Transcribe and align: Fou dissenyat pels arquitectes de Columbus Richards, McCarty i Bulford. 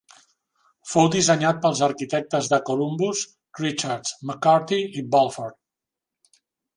Fou 0.91 1.09
dissenyat 1.15 1.59
pels 1.65 1.81
arquitectes 1.87 2.49
de 2.53 2.59
Columbus 2.69 3.21
Richards, 3.61 4.15
McCarty 4.31 4.81
i 5.03 5.05
Bulford. 5.17 5.61